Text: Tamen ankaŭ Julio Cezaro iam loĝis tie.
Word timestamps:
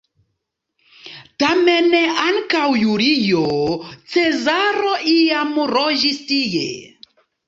Tamen 1.41 1.91
ankaŭ 2.21 2.63
Julio 2.83 3.41
Cezaro 4.13 4.95
iam 5.13 5.53
loĝis 5.75 6.19
tie. 6.33 6.65